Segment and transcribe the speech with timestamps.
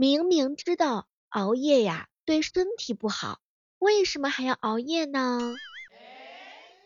[0.00, 3.38] 明明知道熬夜呀对身体不好，
[3.78, 5.54] 为什么还要熬夜呢？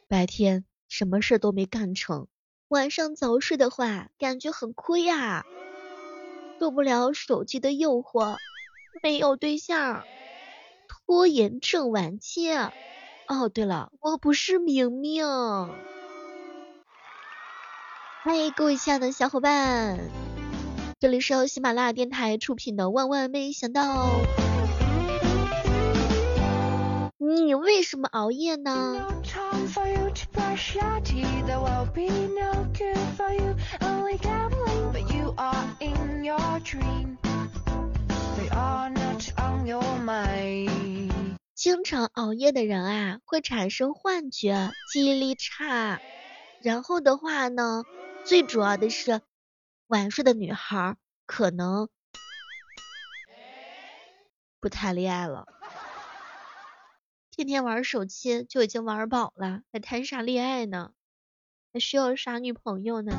[0.08, 2.27] 白天什么事都没干成，
[2.67, 5.45] 晚上早睡的话，感觉很亏啊，
[6.58, 8.37] 受不了手机的诱惑，
[9.00, 10.03] 没有对象，
[10.89, 12.51] 拖延症晚期。
[13.29, 15.25] 哦，对了，我不是明明。
[18.25, 20.01] 嗨，各位亲爱的小伙伴，
[21.05, 24.09] 这里是由喜马拉雅电台出品的《万万没想到》。
[27.19, 29.06] 你为什么熬夜呢？
[41.55, 46.01] 经常熬夜的人啊，会产生幻觉，记忆力差。
[46.62, 47.84] 然后的话呢，
[48.24, 49.21] 最主要的是
[49.95, 51.89] 晚睡的女孩可能
[54.59, 55.47] 不谈恋爱了，
[57.30, 60.91] 天天玩手机就已经玩饱了，还谈啥恋爱呢？
[61.73, 63.16] 还需要啥女朋友呢？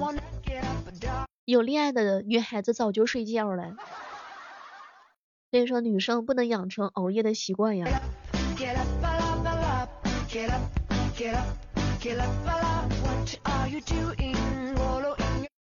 [1.46, 3.78] 有恋爱的女孩子早就睡觉了。
[5.52, 7.88] 所以说，女生不能养成熬夜的习惯呀。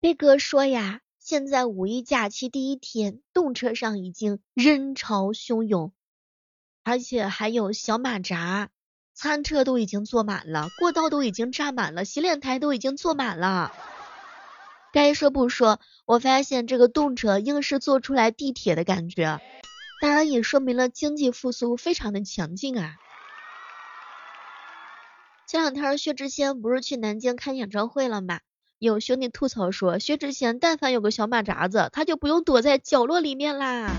[0.02, 5.92] 飞哥说呀，现在五一假期第一天，动车上已经人潮汹涌，
[6.84, 8.70] 而且还有小马扎，
[9.16, 13.74] 餐车都已经坐满了，过道都已经站满了，洗脸台都已经坐满了。
[14.94, 19.42] 该说不说，我发现这个动车硬是做出来地铁的感觉。
[20.02, 22.98] 当然也说明了经济复苏非常的强劲啊！
[25.48, 28.42] 前两天薛之谦不是去南京开演唱会了吗？
[28.80, 33.90] 有兄弟吐槽说，薛之谦但凡有个小马扎子，他就不用躲在角落里面啦。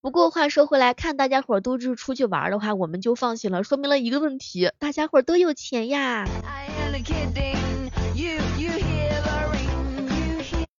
[0.00, 6.26] 不过话说回来，看大家伙都是出去玩的话，我们就放心了，说明了一个问题，大家伙都有钱呀。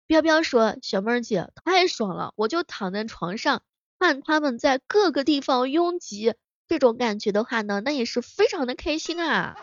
[0.06, 3.62] 彪彪说：“小妹儿姐太爽了，我就躺在床上
[3.98, 6.34] 看他们在各个地方拥挤，
[6.69, 9.56] 这种感觉的话呢，那也是非常的开心啊，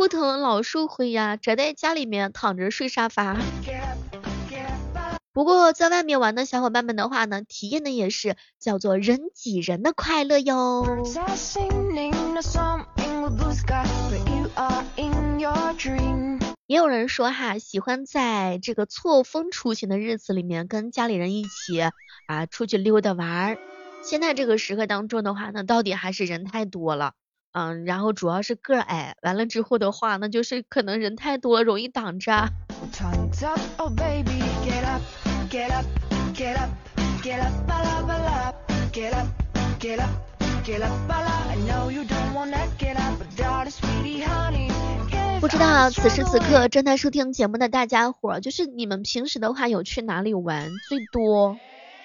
[0.00, 3.36] 不疼老树昏呀，宅在家里面躺着睡沙发。
[5.30, 10.86] 不过在外面玩的小伙伴们的话呢，体验的也是叫做人挤人的快乐哟。”
[16.66, 21.78] 也有人说哈，喜欢在这个错峰出行的日子里面跟家里人一起
[22.26, 23.58] 啊出去溜达玩。
[24.02, 27.12] 现在这个时刻当中的话呢，到底还是人太多了，
[27.52, 32.48] 嗯，然后主要是个矮，完了之后的话，那就是可能人太多了，容易挡着。
[45.40, 51.58] 不知道此时此刻正在收听节目的大家伙，就是你们平时的话有去哪里玩最多？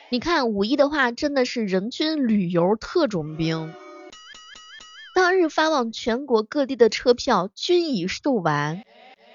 [0.10, 3.74] 你看五一的话真的是人均旅游特种兵，
[5.16, 8.84] 当日发往全国各地的车票均已售完。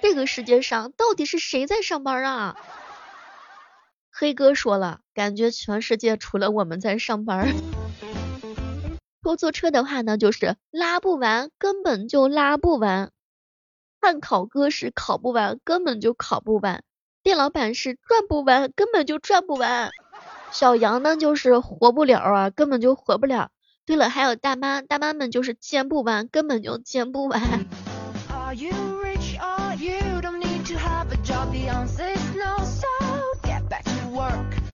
[0.03, 2.57] 这个世界上到底是谁在上班啊？
[4.13, 7.55] 黑哥说了，感觉全世界除了我们在上班。
[9.23, 13.11] 出租车的话呢，就是拉不完，根本就拉不完。
[14.03, 16.81] 汉考哥是考不完，根本就考不完；
[17.23, 19.89] 店老板是赚不完，根本就赚不完；
[20.53, 23.51] 小杨呢就是活不了啊，根本就活不了。
[23.91, 27.67] 对了，还有大妈，大妈们就是见不完，根本就见不完。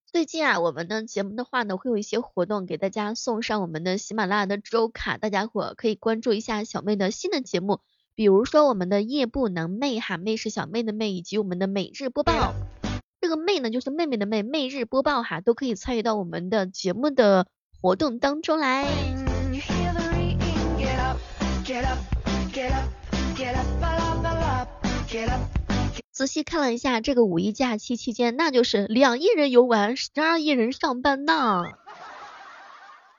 [0.04, 7.81] 最近啊，我们的节目的话呢，会有一些活动，给大家送上我们的喜马拉雅的周卡，大家伙可以关注一下小妹的新的节目。
[8.15, 12.53] 比如说我们的夜不能寐哈，寐是小妹的寐，以及我们的每日播报，
[13.22, 17.47] 这个妹呢就是妹妹的妹，每日播报哈，都可以参与到我们的节目的
[17.86, 18.84] 活动当中来。
[26.10, 31.62] 仔细看了一下这个五一假期期间，那就是两亿人游玩，十二亿人上班呢。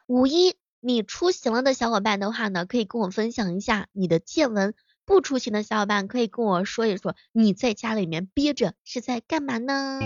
[0.06, 4.74] 五一你出行了的小伙伴的话呢，可以跟我分享一下你的见闻。
[5.06, 10.02] 不出行的小伙伴可以跟我说一说，你在家里面憋着是在干嘛呢？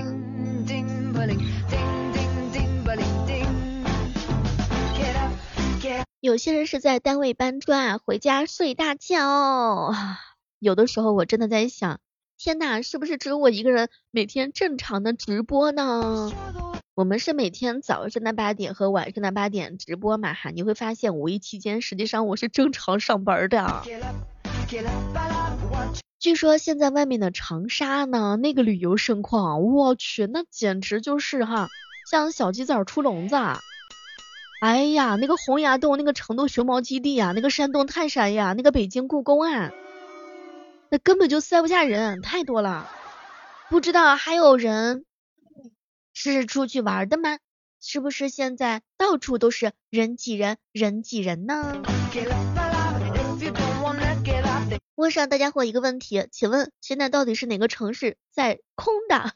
[6.32, 9.94] 有些人是在单位搬砖，回家睡大觉。
[10.60, 12.00] 有的时候我真的在想，
[12.38, 16.32] 天呐，是不是只有我一个人每天正常的直播呢？
[16.96, 23.84] 我们是每天早上的八点和晚上的八点直播嘛哈，你会发现五一期间实际上我是正常上班的。
[26.18, 31.68] 据说现在外面的长沙呢，那个旅游盛况，我去，那简直就是哈，
[32.10, 33.36] 像小鸡仔出笼子。
[34.62, 39.72] 哎呀，那个洪崖洞，那个成都熊猫基地呀，那个山洞泰山呀，那个北京故宫啊，
[40.92, 42.88] 那根本就塞不下人，太多了。
[43.72, 45.04] 不知道还有人
[46.14, 47.40] 是出去玩的吗？
[47.82, 51.82] 是不是现在到处都是人挤人，人挤人呢？
[54.94, 59.34] 问上大家伙一个问题，请问现在到底是哪个城市在空的？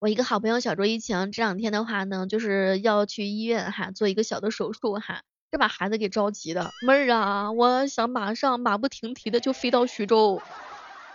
[0.00, 6.70] 我一个好朋友小卓一晴这两天的话呢，就是要去医院哈做一个小的手术哈，这把孩子给着急的。
[6.86, 10.40] 妹儿啊，我想马上马不停蹄的就飞到徐州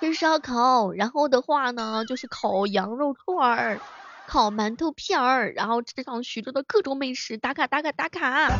[0.01, 3.80] 吃烧烤，然后的话呢就是烤羊肉串儿、
[4.27, 8.51] 烤馒头片儿，然后吃上徐州的各种美食，打卡打卡打卡。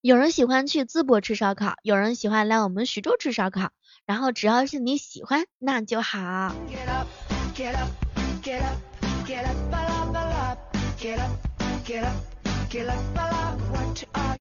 [0.00, 3.70] 有人喜欢去淄博吃烧烤，有人喜欢来我们徐州吃烧烤，
[4.06, 6.52] 然后只要是你喜欢，那就好。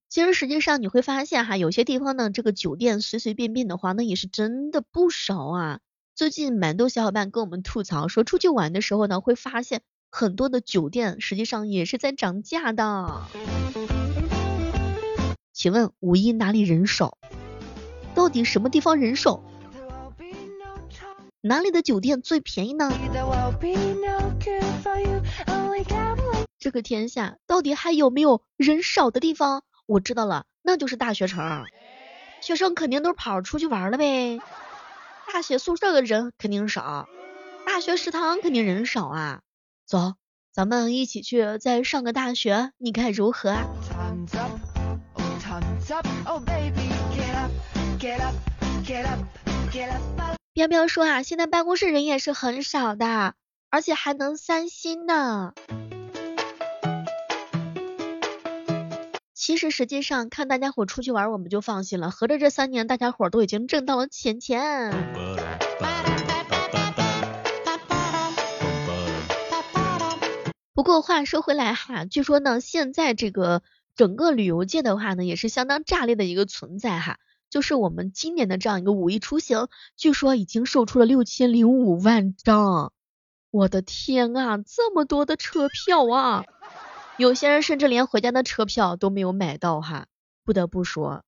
[0.10, 5.80] 其实实际上你会发现哈，有些地方呢，这个酒店随随便便的话，那也是真的不少啊。
[6.14, 9.82] 最近蛮多小伙伴跟我们吐槽说，出去玩的时候呢，会发现
[10.12, 13.24] 很多的酒店实际上也是在涨价的。
[15.52, 17.18] 请问五一哪里人少？
[18.14, 19.44] 到底什么地方人少？
[21.48, 22.92] 哪里的酒店最便宜呢？
[26.58, 29.62] 这个天下到底还有没有人少的地方？
[29.86, 31.66] 我知道了，那就是大学城，
[32.42, 34.40] 学生肯定都跑出去玩了呗。
[35.32, 37.08] 大学宿舍的人肯定少，
[37.68, 39.42] 大学食堂肯定人少啊。
[39.86, 40.16] 走，
[40.52, 43.68] 咱们一起去再上个大学，你看如何啊？
[50.56, 53.34] 彪彪说啊，现在办公室人也是很少的，
[53.70, 55.54] 而且还能三星呢。
[59.34, 64.94] 其实实际上看大家伙出去玩，我们就放心了，合着这三年大家伙都已经挣到了钱钱。
[70.74, 73.62] 不过话说回来哈，据说呢，现在这个。
[73.98, 77.18] 整个旅游界的话呢，也是相当炸裂的一个存在哈。
[77.50, 82.92] 就是我们今年的这样一个五一出行，据说已经售出了六千零五万张。
[83.52, 86.44] 我的天啊，这么多的车票啊！
[87.18, 90.08] 有些人甚至连回家的车票都没有买到哈。
[90.44, 91.24] 不得不说，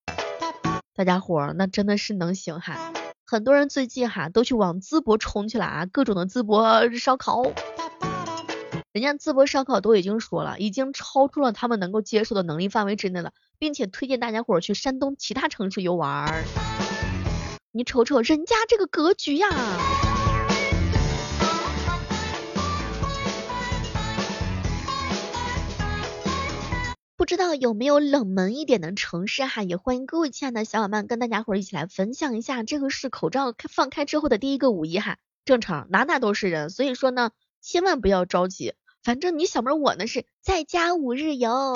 [0.94, 2.92] 大家伙儿那真的是能行哈。
[3.24, 7.42] 很多人最近哈都去往淄博冲去了啊，各种的淄博烧烤。
[8.98, 16.44] 人家淄博烧烤都已经说了，已经超出了他们能够接受的能力范围之内了，并且推荐大家伙去山东其他城市游玩。
[17.70, 19.46] 你瞅瞅人家这个格局呀！
[27.16, 29.62] 不知道有没有冷门一点的城市哈？
[29.62, 32.64] 也欢迎各位亲爱的小伙伴跟大家伙一起来分享一下。
[32.64, 37.30] 这个是口罩放开之后的第一个五一哈，正常哪哪都是人，所以说呢，
[37.60, 38.74] 千万不要着急。
[39.08, 41.74] 反正你小妹我呢是在家五日游。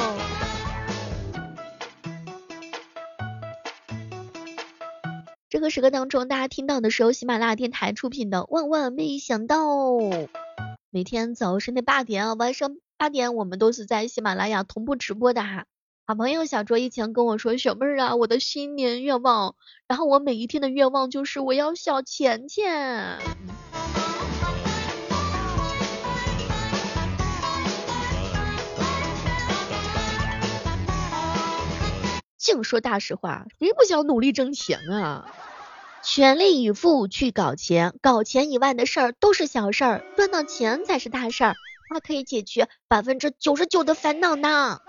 [5.48, 9.64] 这个时刻当中，大家听到的是由喜马拉雅电台出品的《万万没想到》。
[10.90, 15.64] 每天早上的八点啊，晚上八点，我们都是在喜马拉雅同步直播的哈。
[16.06, 19.56] 好朋友小卓以前跟我说，小妹儿啊，我的新年愿望，
[19.88, 23.16] 然后我每一天的愿望就是我要小钱钱。
[32.42, 35.32] 净说大实话，谁不想努力挣钱啊？
[36.02, 41.54] 全力以赴去搞钱，搞钱以外的事儿都是小事儿，赚到钱才是大事儿。
[41.88, 44.80] 它可以解决百分之九十九的烦恼呢。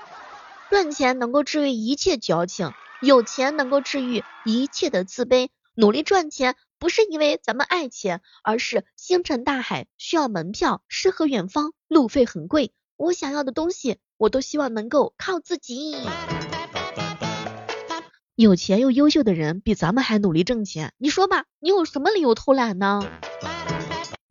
[0.72, 5.50] 赚钱能够治愈一切矫情，有钱能够治愈一切的自卑。
[5.75, 12.72] 努力赚钱不是因为咱们爱钱，而是星辰大海需要门票，诗和远方路费很贵。
[12.98, 15.95] 我想要的东西，我都希望能够靠自己。
[18.43, 23.01] 有钱又优秀的人比咱们还努力挣钱，你说吧，你有什么理由偷懒呢？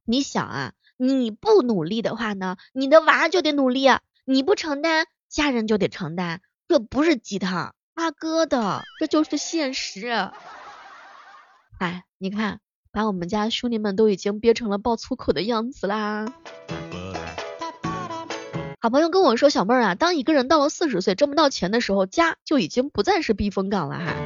[0.04, 3.88] 你想啊，你不努力的话呢，你的娃就得努力，
[4.26, 10.08] 你不承担，家人就得承担，这不是鸡汤，大哥的，这就是现实。
[11.78, 16.26] 哎，你看把我们家兄弟们都已经憋成了爆粗口的样子啦。
[18.84, 24.16] 好朋友跟我说，小妹儿啊，当一个人到了四十岁挣不到钱的时候，家就已经不再是避风港了哈。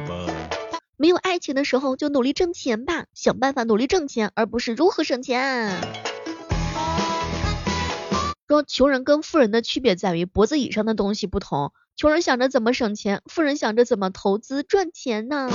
[0.97, 5.77] 没有爱情的时候，就努力挣钱吧，想办法努力挣钱，而不是如何省钱。
[8.47, 15.51] 说穷人跟富人的区别在于脖子以上的东西不同，穷人想着怎么省钱，富人想着怎么投资赚钱呢。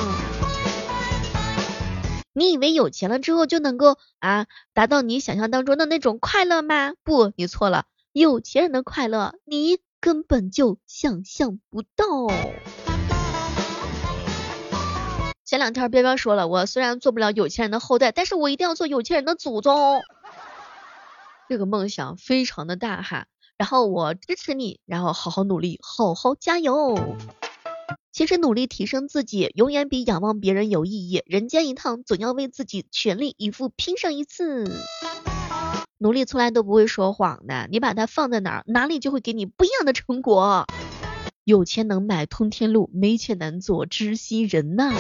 [2.35, 6.92] 你以为有钱了之后就能够啊达到你想象当中的那种快乐吗？
[7.02, 7.87] 不，你错了。
[8.12, 12.04] 有钱人的快乐，你根本就想象不到。
[15.47, 20.02] 前两天彪彪说了，我虽然做不了有钱人的后代，但是我一定要做有钱人的祖宗。
[21.49, 27.16] 这个梦想非常的大哈，然后我支持你，然后好好努力，好好加油。
[28.12, 31.23] 其实努力提升自己，永远比仰望别人有意义。
[31.25, 34.71] 人间一趟，总要为自己全力以赴拼上一次。
[36.02, 40.66] 努力从来都不会说谎的，你把它放在哪儿，哪里就会给你不一样的成果。
[41.44, 44.92] 有钱能买通天路，没钱难做知心人呐。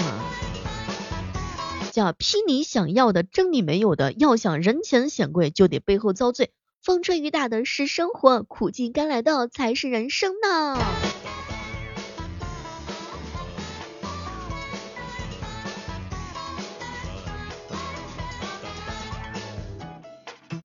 [1.90, 4.12] 叫批你想要的，争你没有的。
[4.12, 6.52] 要想人前显贵，就得背后遭罪。
[6.80, 10.78] 风吹雨打的是生活，苦尽甘来的才是人生呢。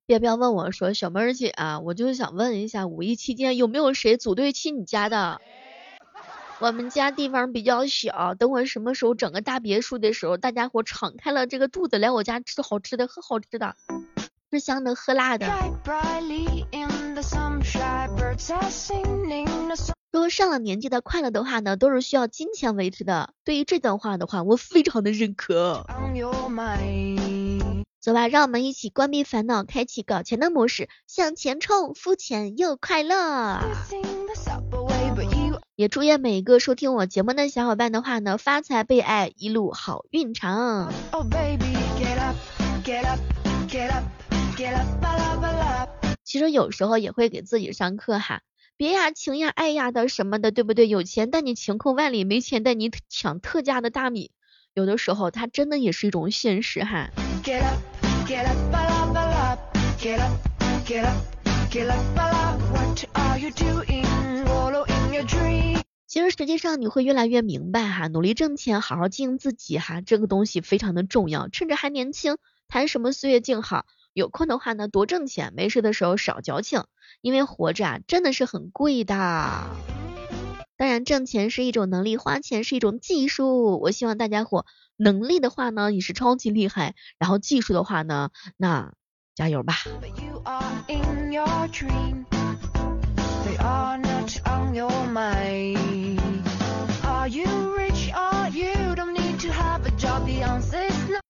[0.07, 5.41] 别不要问我说小妹儿姐啊，我就是想问一下五一期间有没有谁组队去你家的？
[6.59, 13.75] 我们家地方比较小，等我什么时候整个大别墅的时候，大家伙敞开了这个肚子来我家吃好吃的喝好吃的，
[14.49, 15.45] 吃香的喝辣的。
[20.13, 23.33] 如果上了年纪的快乐的话呢，都是需要金钱维持的。
[23.43, 25.85] 对于这段话的话，我非常的认可。
[27.99, 33.59] 走吧，让我们一起关闭烦恼，开启搞钱的模式，向前冲，肤浅又快乐。
[35.75, 40.93] 也祝愿每一个收听我节目的小伙伴的话呢，发财被爱，一路好运长。
[46.23, 48.41] 其实有时候也会给自己上课哈，
[48.77, 50.87] 别呀情呀爱呀的什么的，对不对？
[50.87, 54.31] 有钱带你晴空万里，没钱带你抢特价的大米，
[54.77, 57.09] 有的时候它真的也是一种现实哈。
[66.05, 71.49] 其实实际上你会越来越明白哈，努力挣钱，好好经营自己哈，这个东西非常的重要。
[71.49, 73.87] 趁着还年轻，谈什么岁月静好？
[74.13, 76.83] 有空的话呢，多挣钱；没事的时候少矫情，
[77.21, 79.15] 因为活着啊，真的是很贵的。
[80.77, 83.79] 当然，挣钱是一种能力，花钱是一种技术。
[83.81, 84.65] 我希望大家伙。
[84.99, 88.93] 能力的话呢，你是超级厉害；然后技术的话呢，那
[89.35, 89.75] 加油吧。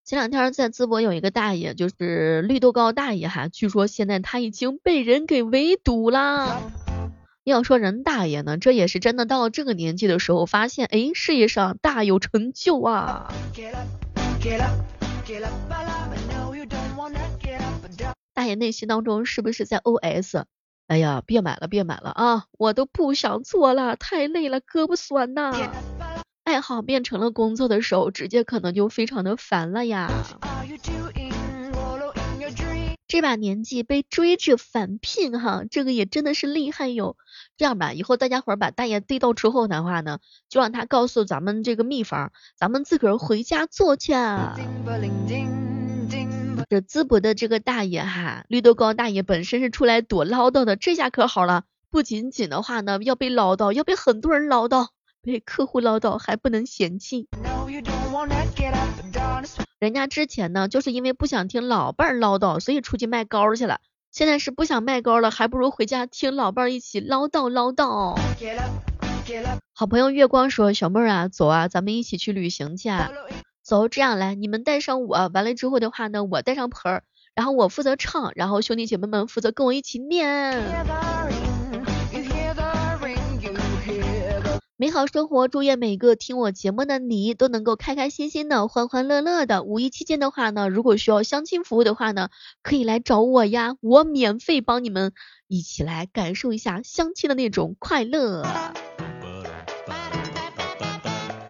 [0.05, 6.71] 前两天在淄博有一个大爷，就是绿豆糕大爷哈，据说现在他已经被人给围堵了。
[7.51, 13.33] 要说人大爷呢，这也是真的到了这个年纪的时候，发现哎，事业上大有成就啊。
[18.33, 20.43] 大爷内心当中是不是在 OS？
[20.87, 22.43] 哎呀，别买了，别买了啊！
[22.57, 25.53] 我都不想做了，太累了，胳膊酸呐。
[26.43, 30.09] 爱好变成了工作的时候，直接可能就非常的烦了呀。
[33.07, 37.15] 这把年纪被追着返聘哈，这个也真的是厉害哟。
[37.55, 44.11] 这样吧，以后大家伙儿把大爷逮到之后的话呢，就让他告诉咱们这个秘方，咱们自个儿回家做去。
[46.69, 54.87] 这淄博的这个大爷哈，绿豆糕大爷本身是出来躲唠叨的，这下可好了，不仅仅的话呢要被唠叨，要被很多人唠叨，
[55.27, 57.27] 被客户唠叨还不能嫌弃。
[59.77, 63.79] 人家之前呢，就是因为不想听老伴儿唠叨，所以出去卖糕去了。
[64.09, 68.17] 现在是不想卖糕了，还不如回家听老伴儿一起唠叨唠叨。
[69.75, 72.89] 好朋友月光说：“小妹儿啊，走啊，咱们一起去旅行去。
[72.89, 73.11] 啊。
[73.61, 77.03] 走，这样来，你们带上我，完了之后的话呢，我带上盆儿，
[77.35, 80.57] 然后我负责唱，然后兄弟姐妹们负责跟我一起念。”
[84.79, 89.63] 美好生活，祝愿每个听我节目的你都能够开开心心的、欢欢乐乐的。
[89.63, 92.29] 五一期间的话呢，如果需要相亲服务的话呢，
[92.61, 95.13] 可以来找我呀，我免费帮你们
[95.47, 98.43] 一起来感受一下相亲的那种快乐。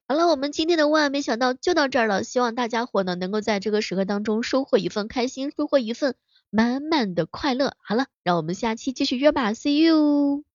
[0.07, 6.15] 好了，我们今天的万没想到就到这儿了，希望大家伙呢能够在这个时刻当中收获一份开心，收获一份
[6.49, 7.73] 满满的快乐。
[7.83, 10.46] 好了，让我们下期继续约吧，See you。